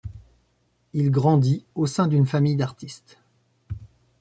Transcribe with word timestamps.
Il 0.93 1.11
grandit 1.11 1.63
au 1.75 1.85
sein 1.85 2.07
d'une 2.07 2.25
famille 2.25 2.55
d'artistes. 2.55 3.19